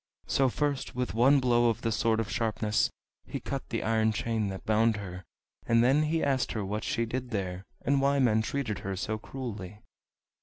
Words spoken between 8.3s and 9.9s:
treated her so cruelly.